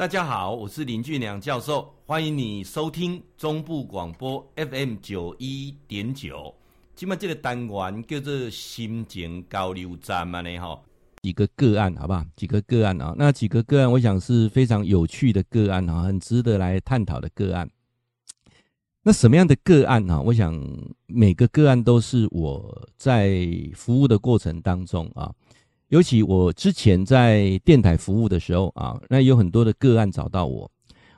[0.00, 6.54] 大家好，我是林俊良教授，欢迎你收听中部广播 FM 九一点九。
[6.96, 10.80] 今麦这个单元叫做心情交流站嘛呢哈，
[11.20, 12.24] 几个个案好不好？
[12.34, 17.68] 几个个案啊，那几个个案，我想是非常有趣的个案啊，很值得来探讨的个案。
[19.02, 20.18] 那什么样的个案啊？
[20.18, 20.58] 我想
[21.08, 25.30] 每个个案都是我在服务的过程当中啊。
[25.90, 30.70] 尤其我之前在电台服务的时候啊，那有很多的个案找到我。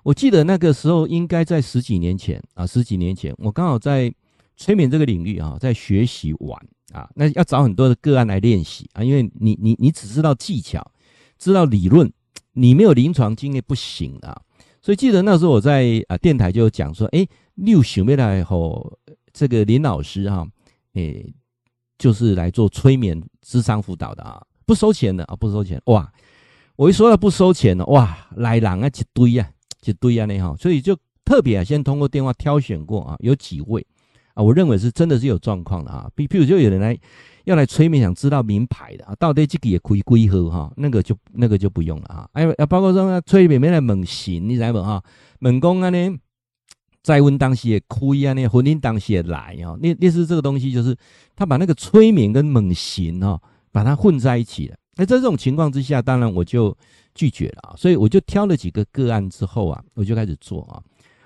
[0.02, 4.12] 我记得那个时候应该在十几年前啊，十几年前我刚好在
[4.56, 6.58] 催眠这个领域啊，在学习玩
[6.92, 10.90] 啊，那要找很多的个案来练习啊，因为你你你只知道技巧，
[11.38, 12.10] 知道理论，
[12.54, 14.40] 你没有临床经验不行啊。
[14.80, 18.98] 所以记得那时候我在啊电台就讲说，哎，六想未来后
[19.34, 20.48] 这个林老师哈，
[20.94, 21.30] 诶，
[21.98, 24.42] 就是来做催眠智商辅导的啊。
[24.66, 26.12] 不收钱的啊，不收钱哇！
[26.76, 29.48] 我一说到不收钱了，哇，来人啊一堆啊，
[29.84, 33.86] 一堆啊那哈，所以就特别啊，先通过电话挑选过啊，有几位
[34.32, 36.10] 啊，我认为是真的是有状况的啊。
[36.14, 36.98] 比譬如就有人来
[37.44, 42.28] 要来催眠，想知道名牌的啊，到底这个也可以归合哈，那个就那个就不用了啊。
[42.32, 45.02] 哎，包括说催眠没来问神，你知不哈？
[45.40, 46.18] 问讲啊呢，
[47.02, 50.96] 在问当时也亏啊，那婚姻当时也来啊，那那是这个东西，就是
[51.36, 53.38] 他把那个催眠跟问神哈。
[53.72, 56.76] 把它混在一起了，那在这种情况之下，当然我就
[57.14, 57.74] 拒绝了啊。
[57.74, 60.80] 所以我就挑了几个个案之后啊，我就开始做啊。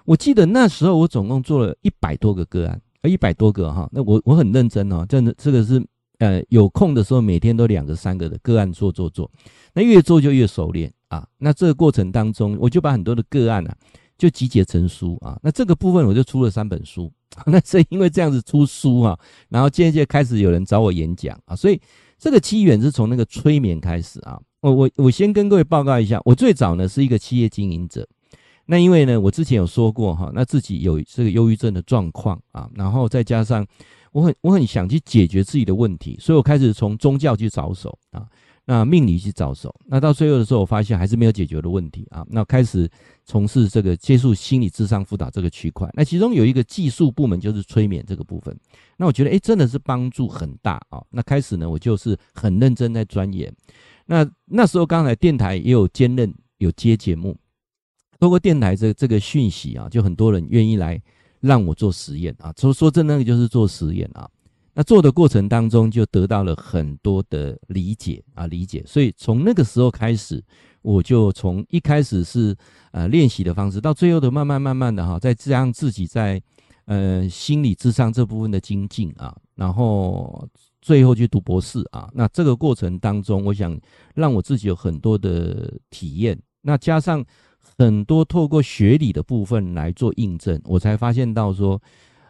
[0.04, 3.88] 我记得那时候我总共做了一百多个个案，一百多个哈。
[3.90, 5.84] 那我我很认真哦，真的这个是
[6.20, 9.28] 呃有空的时候每天都两个三个的个案做做做，
[9.74, 11.26] 那越做就越熟练啊。
[11.38, 13.76] 那这个过程当中，我就把很多的个案啊
[14.16, 15.36] 就集结成书啊。
[15.42, 17.12] 那这个部分我就出了三本书。
[17.44, 21.80] 那是因为这样子出书啊，然后渐渐开始有人找我演讲啊，所以。
[22.18, 28.06] 这个机缘是从那个催眠开始啊，我我我先跟各位报告一下，我最早呢是一个企业经营者，
[28.66, 33.66] 那因为呢我之前有说过哈，那自己有这个忧郁症的状况啊，然后再加上
[34.12, 38.26] 我很我很想去解决自己的问题，所以我开始从宗教去着手啊。
[38.68, 42.26] 那命理去着手，那到最后的时候，我发现还是没有解决的问题啊。
[42.28, 42.90] 那开始
[43.24, 48.58] 从事这个接触心理智商辅导这个区块，那其中有一个技术部门就是催眠这个部分。
[48.96, 51.00] 那我觉得，哎，真的是帮助很大啊。
[51.10, 53.54] 那开始呢，我就是很认真在钻研。
[54.04, 57.36] 那那时候刚才电台也有兼任有接节目，
[58.18, 61.00] 透过电台这这个讯息啊，就很多人愿意来
[61.38, 62.52] 让我做实验啊。
[62.58, 64.28] 说说真的，就是做实验啊。
[64.78, 68.84] 那做的过程当中，就得到了很多的理解啊，理解。
[68.86, 70.44] 所以从那个时候开始，
[70.82, 72.54] 我就从一开始是
[72.92, 76.38] 呃练习的方式，到最后的慢慢慢慢的哈，再加上自己在
[76.84, 80.46] 呃心理智商这部分的精进啊，然后
[80.82, 82.10] 最后去读博士啊。
[82.12, 83.80] 那这个过程当中，我想
[84.14, 87.24] 让我自己有很多的体验，那加上
[87.78, 91.80] 很多透过学理的部分来做印证，我才发现到说。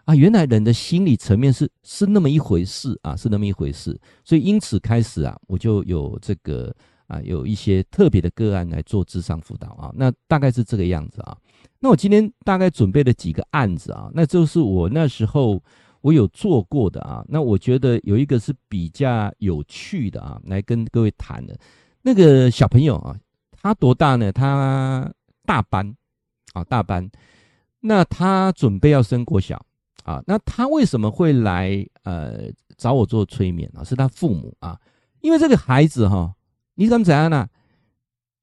[0.07, 4.01] 啊，原来人的心理层面是是那么一回事啊，是那么一回事。
[4.25, 6.73] 所以因此开始啊，我就有这个
[7.09, 9.93] 啊，有一些特别的个案来做智商辅导啊。
[9.97, 11.37] 那大概是这个样子啊。
[11.81, 15.61] 那我今天大概准备了几个案子啊，那就是我那时候
[16.03, 17.25] 我有做过的啊。
[17.29, 21.59] 那我觉得有一个是比较有趣的啊，来跟各位谈的。
[22.03, 23.19] 那个小朋友啊，
[23.51, 24.31] 他多大呢？
[24.31, 25.13] 他
[25.45, 25.97] 大班
[26.53, 27.11] 啊，大班。
[27.81, 29.61] 那他准备要升国小。
[30.07, 32.45] 啊，那他为什么会来呃
[32.77, 33.83] 找我做催眠啊？
[33.83, 34.79] 是他父母啊，
[35.21, 36.33] 因为这个孩子哈，
[36.77, 37.49] 你怎么怎样呢？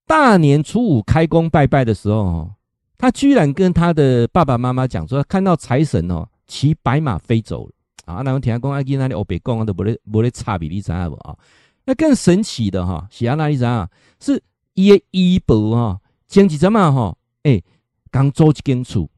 [0.06, 2.52] 大年初五开工拜拜的时候，
[2.98, 7.74] 他居然跟他的爸爸妈妈讲说，看到财神哦骑白马飞走了
[8.04, 8.22] 啊！
[8.24, 11.34] 那我听讲，阿吉那里欧北讲都不得不得差比例怎样不啊？
[11.86, 13.90] 那更神奇的哈，写在哪里讲？
[14.20, 17.62] 是爷姨伯哈，前几天嘛哈，哎，
[18.12, 19.10] 刚租一间厝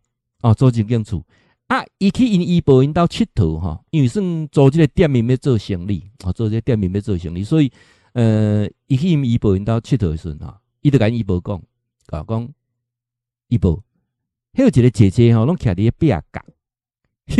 [0.44, 1.26] 哦，租一间厝。
[1.68, 7.72] 啊，伊去因姨婆因兜佚佗哈，因为算做这个店面要做生意，啊，做这个店面要做生意，所以
[8.14, 11.56] 呃，伊去因姨婆因兜佚佗诶时阵哈，伊就甲姨婆讲，
[12.12, 12.48] 啊，讲
[13.48, 13.84] 伊婆，
[14.54, 16.24] 迄有一个姐姐吼，拢徛伫壁角，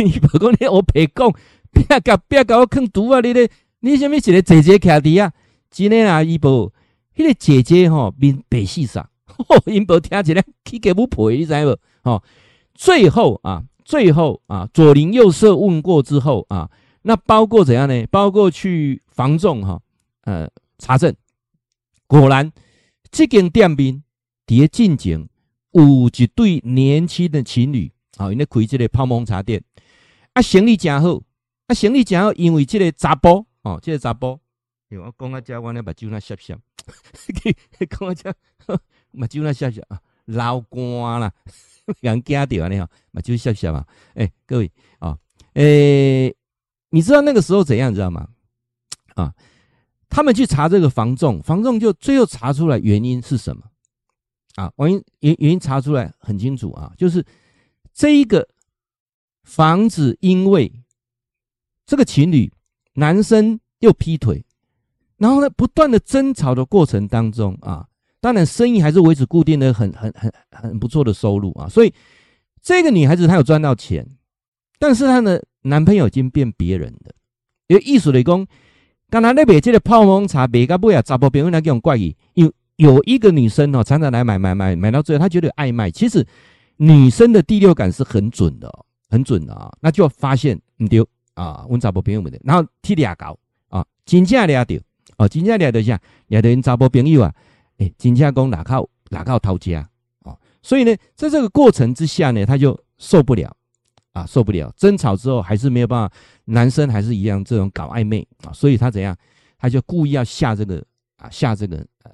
[0.04, 1.32] 姨婆讲你我白讲，
[1.72, 3.48] 壁角壁角我坑毒啊，你咧，
[3.78, 5.32] 你虾米一个姐姐徛伫啊？
[5.70, 6.72] 真诶啊，伊婆，
[7.14, 9.08] 迄个姐姐吼面白死啥？
[9.66, 11.78] 姨婆听起来起鸡母皮，你知无？
[12.02, 12.24] 吼，
[12.74, 13.62] 最后啊。
[13.86, 16.68] 最后啊，左邻右舍问过之后啊，
[17.02, 18.04] 那包括怎样呢？
[18.08, 19.80] 包括去房仲哈，
[20.22, 21.14] 呃，查证，
[22.08, 22.50] 果然
[23.12, 24.02] 这间店面
[24.44, 25.28] 伫进前
[25.70, 29.62] 有一对年轻的情侣啊，因咧开这个泡沫茶店，
[30.32, 31.22] 啊，生意真好，
[31.68, 34.40] 啊，生意真好，因为这个查甫哦，这个查甫，
[34.90, 36.58] 哎，我讲啊，这我那把酒那涩涩，
[37.88, 38.34] 讲啊，这
[39.12, 40.00] 目睭那涩涩 啊。
[40.26, 41.32] 老官啦，
[42.00, 43.84] 人惊掉啊，你好，嘛就笑笑嘛。
[44.14, 45.18] 哎、各位啊，
[45.54, 46.32] 哎、
[46.90, 48.28] 你知道那个时候怎样，知道吗？
[49.14, 49.34] 啊，
[50.08, 53.62] 他们去查这个房仲，房仲就最后查出来原因是什么？
[54.56, 57.24] 啊，原因原原因查出来很清楚啊，就是
[57.92, 58.46] 这一个
[59.44, 60.72] 房子因为
[61.86, 62.52] 这个情侣
[62.94, 64.44] 男生又劈腿。
[65.18, 67.88] 然后呢，不断的争吵的过程当中啊，
[68.26, 71.94] 当然生意还是维持固定的很很很很不错的收入啊，所以
[72.60, 74.04] 这个女孩子她有赚到钱，
[74.80, 77.14] 但是她的男朋友已经变别人了。
[77.68, 78.44] 有意思的讲，
[79.10, 82.16] 刚才那边这个泡沫茶，别个不要找不别人来给我怪异。
[82.34, 85.88] 有有一个女生哦，常常来买买买买到最后，她觉得暧昧。
[85.92, 86.26] 其实
[86.78, 88.68] 女生的第六感是很准的，
[89.08, 89.72] 很准的啊。
[89.80, 93.38] 那就发现你丢啊，问找不别人的，然后踢俩搞
[93.68, 94.80] 啊，真正俩丢。
[95.16, 97.32] 哦，真正俩的下，俩的人查甫朋友啊，
[97.78, 99.86] 哎，金家公哪靠哪靠掏家
[100.24, 103.54] 哦，所以呢，在这个过程之下呢，他就受不了
[104.12, 106.14] 啊，受不了，争吵之后还是没有办法，
[106.46, 109.14] 男生还是一样这种搞暧昧啊，所以他怎样，
[109.58, 110.82] 他就故意要吓这个
[111.18, 112.12] 啊，吓这个呃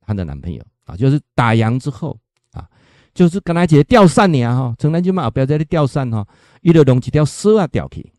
[0.00, 2.18] 他的男朋友啊，就是打烊之后
[2.52, 2.66] 啊，
[3.12, 6.26] 就是跟他姐钓扇呢哈，从来就嘛不要在这里钓扇哈，
[6.62, 8.10] 一条龙几条蛇啊吊去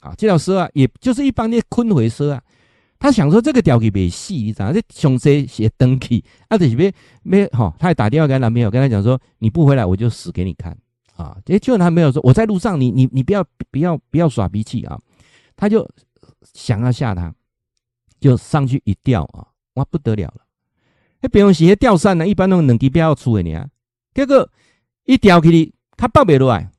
[0.00, 2.42] 啊，这条蛇啊，也就是一般的昆回蛇啊。
[3.02, 6.56] 他想说这个屌给别戏，你知道这凶谁写登记啊？
[6.56, 6.94] 这是别
[7.24, 10.70] 没哈，他还打电话给他男朋友，跟他讲说你不回来我就死给你看
[11.16, 11.36] 啊！
[11.46, 14.96] 哎，就他没有说我在路上，你你你不要不要不要耍脾气啊！
[15.56, 15.84] 他就
[16.54, 17.34] 想要吓他，
[18.20, 20.42] 就上去一钓啊，哇不得了了！
[21.22, 23.66] 那，别用鞋钓扇呢，一般都两支标要出的呢，
[24.14, 24.48] 结果
[25.06, 26.70] 一钓起来他抱不落来，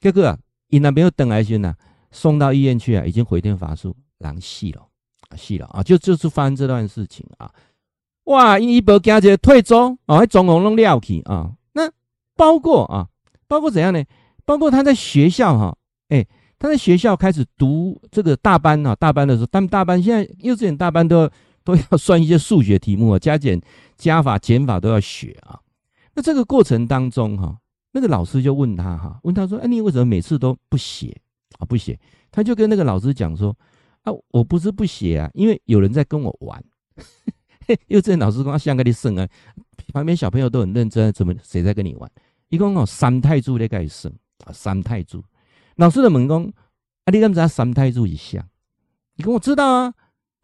[0.00, 0.36] 结果啊，
[0.70, 1.72] 伊男朋友等来先呐，
[2.10, 4.87] 送到医院去啊，已经回天乏术，人死了。
[5.36, 7.50] 是了啊，就就是发生这段事情啊，
[8.24, 8.58] 哇！
[8.58, 9.74] 一波加这退租
[10.06, 11.52] 啊，还总共弄料去啊。
[11.72, 11.90] 那
[12.34, 13.06] 包括啊，
[13.46, 14.02] 包括怎样呢？
[14.44, 15.76] 包括他在学校哈，
[16.08, 16.26] 哎，
[16.58, 21.30] 他在学校开始读这个大班啊，大班的时候，他们大班现在幼稚园大班都要
[21.62, 23.60] 都要算一些数学题目啊，加减、
[23.96, 25.60] 加法、减法都要学啊。
[26.14, 27.56] 那这个过程当中哈，
[27.92, 31.16] 那个老师就问他哈，问他说：“哎，你为什么每次都不写
[31.58, 31.64] 啊？
[31.64, 31.98] 不写？”
[32.32, 33.54] 他就跟那个老师讲说。
[34.02, 36.62] 啊，我不是不写啊，因为有人在跟我玩。
[37.88, 39.28] 幼稚园老师说：“像个你生啊，
[39.92, 42.10] 旁边小朋友都很认真，怎么谁在跟你玩？”
[42.48, 44.10] 一共哦，三太柱在盖生
[44.46, 45.22] 啊，三太柱。
[45.76, 46.42] 老师的问讲
[47.04, 48.42] ：“啊，你怎么知道三太柱一像？”
[49.16, 49.92] 你跟我知道啊。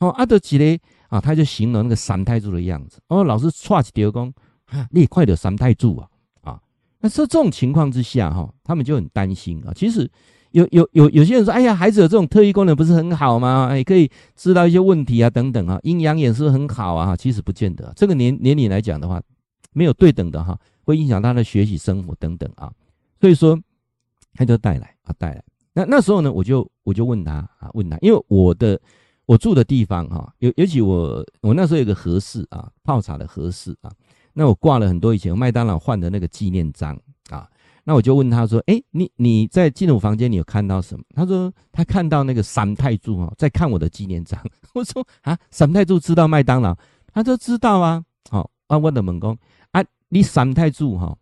[0.01, 0.79] 哦，阿德吉嘞
[1.09, 3.01] 啊，他就形容那个三太柱的样子。
[3.09, 4.31] 哦，老师唰起丢讲
[4.67, 6.09] ：“啊，你也快点三太柱啊！”
[6.43, 6.61] 啊，
[7.01, 9.73] 那这这种情况之下哈，他们就很担心啊。
[9.75, 10.11] 其实。
[10.55, 13.67] 有有有有些人说，哎呀，孩子有这种特异功能不是很好吗？
[13.73, 17.17] 哎，可以知道一些问题啊，等等啊，阴阳眼是不是很好啊？
[17.17, 19.21] 其实不见得，这个年年龄来讲的话，
[19.73, 22.73] 没有对等的哈，会影响他的学习生活等等啊。
[23.21, 23.61] 所以说，
[24.35, 25.43] 他就带来啊，带来。
[25.73, 28.81] 那那时候呢，我就我就问他啊，问他，因为我的
[29.27, 33.91] 我住的地方哈，尤尤其我我那时候有个和室啊，泡茶的和室啊，
[34.33, 36.97] 那我挂了很多以前麦当劳换的那个纪念章
[37.29, 37.49] 啊。
[37.87, 44.41] 那我就问他说：“哎，你你在进入房间，你有看到什么？”他说：“他看到那个三太柱哦，在看我的纪念章。
[44.75, 46.75] ”我说：“啊，三太柱知道麦当劳？”
[47.13, 49.37] 他说：“知道啊。”好，啊，我的猛攻
[49.73, 51.15] 啊，你三太柱哈，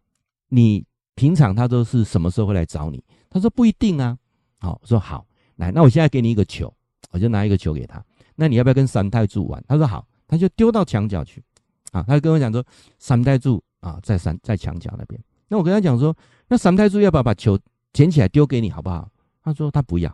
[0.51, 0.85] 你
[1.17, 3.03] 平常他都是什么时候会来找你？
[3.29, 4.17] 他说：“不一定啊。”
[4.61, 6.73] 好，我说好，来，那我现在给你一个球，
[7.11, 8.01] 我就拿一个球给他。
[8.37, 9.61] 那你要不要跟三太柱玩？
[9.67, 11.43] 他说好，他就丢到墙角去。
[11.91, 12.65] 啊，他就跟我讲说
[13.01, 16.17] ：“三太柱啊，在三在墙角那边。”那我跟他讲说。
[16.53, 17.59] 那三太子要不要把球
[17.95, 19.11] 捡起来丢给你，好不好？
[19.43, 20.11] 他说他不要。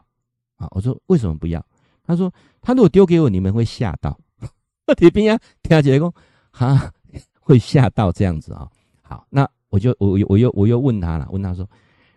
[0.55, 1.61] 啊，我说为什么不要？
[2.05, 4.17] 他说他如果丢给我，你们会吓到。
[4.97, 6.15] 铁兵啊，听起来讲
[6.53, 6.93] 哈
[7.41, 8.71] 会吓到这样子啊。
[9.03, 11.69] 好，那我就我我又我又问他了，问他说，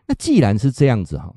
[0.06, 1.34] 那既然是这样子哈，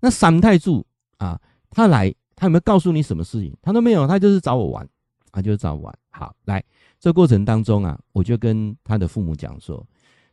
[0.00, 0.86] 那三太柱
[1.18, 1.38] 啊，
[1.68, 3.54] 他来他有没有告诉你什么事情？
[3.60, 4.88] 他都没有，他就是找我玩，
[5.30, 5.98] 他就是找我玩。
[6.08, 6.64] 好，来
[6.98, 9.86] 这过程当中啊，我就跟他的父母讲说。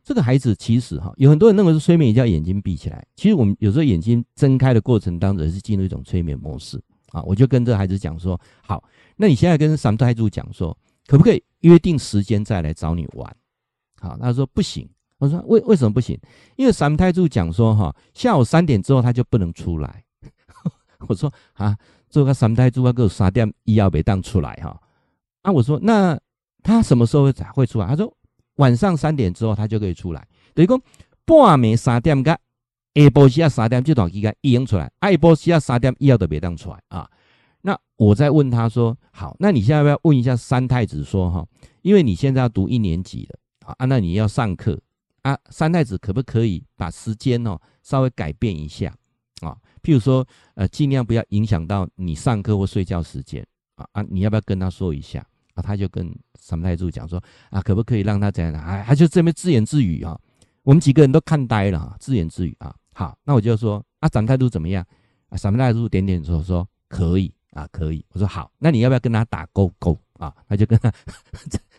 [0.04, 3.06] 这个孩子其实哈，有很多人认为是催眠，叫眼睛闭起来。
[3.14, 6.82] 其实我们有时候眼睛睁开的过程当中，是进入一种催眠模式
[7.12, 7.22] 啊。
[7.22, 8.82] 我就跟这个孩子讲说：好，
[9.16, 13.32] 那你现在跟三太子讲说，可不可以约定时间再来找你玩？
[14.00, 14.88] 好，他说不行。
[15.18, 16.18] 我说为为什么不行？
[16.56, 20.02] 因为三太子讲说哈，下午三点之后他就不能出来。
[21.06, 21.76] 我说啊，
[22.10, 24.76] 这个三太子要给我三点一要别当出来哈。
[25.42, 26.18] 啊，我说那
[26.64, 27.86] 他什么时候才会出来？
[27.86, 28.12] 他说。
[28.62, 30.24] 晚上三点之后，他就可以出来。
[30.54, 30.80] 等于讲
[31.24, 32.38] 半暝三点甲
[32.94, 37.10] 下晡时啊三点这段期间已经出来，下晡时啊三点以后都别当出来啊。
[37.62, 41.44] 那我再问他说：好，那你现在要不要问一下三太子说哈？
[41.82, 44.80] 因为你现在要读一年级了啊，那你要上课
[45.22, 48.94] 啊，三太子可不可以把时间哦稍微改变一下
[49.40, 49.56] 啊？
[49.82, 53.44] 譬如说，呃，尽量不要影响到你上课或睡觉时间
[53.76, 54.02] 啊啊！
[54.08, 55.24] 你要不要跟他说一下
[55.54, 55.62] 啊？
[55.62, 58.52] 他就跟三太子讲说啊，可不可以让他怎样？
[58.54, 60.18] 啊，他就这边自言自语啊。
[60.62, 62.74] 我们几个人都看呆了啊，自言自语啊。
[62.94, 64.84] 好，那我就说啊，三太子怎么样？
[65.28, 68.04] 啊，三太子点点头说可以啊，可以。
[68.10, 70.34] 我说好，那你要不要跟他打勾勾啊？
[70.48, 70.92] 他就跟他。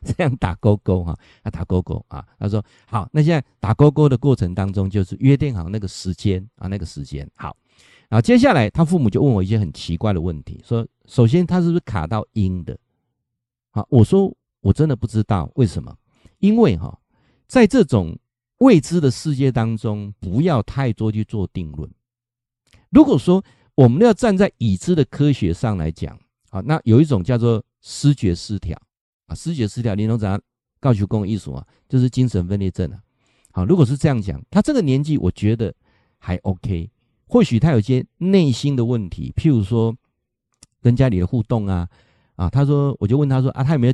[0.05, 7.55] 这样打勾勾哈，啊打勾勾啊，他说好，那现在打勾勾的过程当中，就是约定好那个时间啊，那个时间好，
[8.09, 12.77] 然后接下来他父母就问我一些很奇怪的问题，说首先他是不是卡到阴的？
[13.73, 15.93] 好，我说我真的不知道为什么，
[16.37, 16.95] 因为哈，
[17.47, 18.15] 在这种
[18.59, 21.89] 未知的世界当中，不要太多去做定论。
[22.91, 26.15] 如果说我们要站在已知的科学上来讲
[26.51, 28.79] 啊，那有一种叫做思觉失调。
[29.25, 30.39] 啊，思觉失调，林总长
[30.79, 33.01] 告诉公艺术啊，就是精神分裂症啊。
[33.51, 35.73] 好，如果是这样讲，他这个年纪，我觉得
[36.19, 36.91] 还 OK。
[37.25, 39.95] 或许他有些内心的问题，譬如说
[40.81, 41.89] 跟家里的互动啊，
[42.35, 43.93] 啊，他说，我就问他说啊，他有没有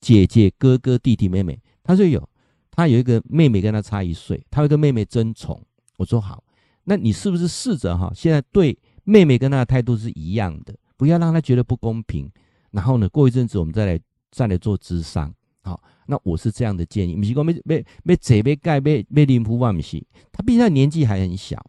[0.00, 1.58] 姐姐、哥哥、弟弟、妹妹？
[1.82, 2.28] 他说有，
[2.70, 5.60] 他有一个妹妹跟他差一岁，他会跟妹妹争宠。
[5.98, 6.42] 我说好，
[6.84, 12.30] 那你是不是试着哈，现在对妹妹跟他的态度是一样的，不要让他觉得不公平。
[12.70, 14.00] 然后呢，过一阵子我们再来。
[14.32, 17.16] 再来做咨商，好，那我是这样的建议。
[17.16, 21.64] 不是说没没没这没盖没没林普万不是，他毕竟年纪还很小，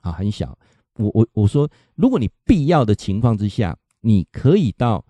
[0.00, 0.58] 啊，很小。
[0.96, 5.02] 我我我说，如果你必要的情况之下，你可以到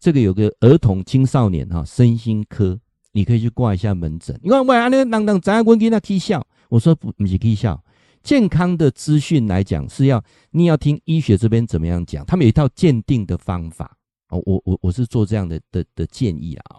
[0.00, 2.80] 这个有个儿童青少年哈身心科，
[3.12, 4.36] 你可以去挂一下门诊。
[4.42, 7.84] 你看，喂，那个当当，咱问给他 K 笑，我说不不是 K 笑，
[8.22, 13.94] 健康的资讯来讲是要你要听医学这边怎么样讲，他们有一套鉴定的方法。
[14.30, 16.78] 哦，我我我是做这样的的的建议啊，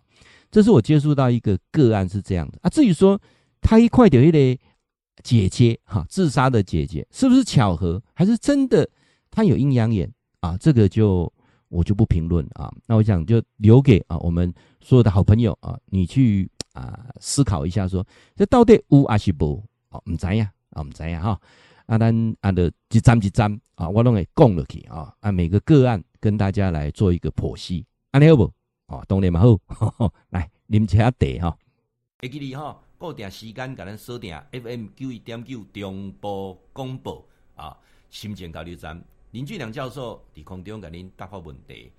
[0.49, 2.69] 这是我接触到一个个案是这样的啊。
[2.69, 3.21] 至于说
[3.61, 4.57] 他一块掉一类
[5.21, 8.89] 姐姐哈自杀的姐姐，是不是巧合，还是真的
[9.29, 10.57] 他有阴阳眼啊？
[10.57, 11.31] 这个就
[11.71, 12.71] 我就不评论啊。
[12.85, 19.63] 那我想就留给啊我们所有的好朋友啊，你去啊思考一下说，说这到底有还是无？
[19.89, 21.41] 哦，唔知呀，啊唔知呀哈。
[21.87, 26.03] 啊，咱啊的一站一站啊，我拢会讲落去啊，按每个个案。
[26.21, 28.43] 跟大家来做一个剖析，安尼好不？
[28.85, 31.57] 哦，当然嘛好， 来啉茶茶哈。
[32.19, 37.75] 会记你哈，固定时间甲咱锁定 FM 九一点九中波广播啊，
[38.11, 41.89] 心情交流站林俊良教授伫空中甲恁答复问题。